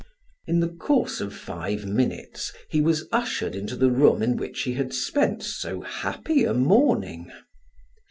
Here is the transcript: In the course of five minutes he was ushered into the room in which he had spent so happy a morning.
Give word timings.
In 0.47 0.61
the 0.61 0.67
course 0.67 1.21
of 1.21 1.31
five 1.31 1.85
minutes 1.85 2.51
he 2.71 2.81
was 2.81 3.07
ushered 3.11 3.53
into 3.55 3.75
the 3.75 3.91
room 3.91 4.23
in 4.23 4.35
which 4.35 4.61
he 4.63 4.73
had 4.73 4.95
spent 4.95 5.43
so 5.43 5.81
happy 5.81 6.43
a 6.43 6.55
morning. 6.55 7.31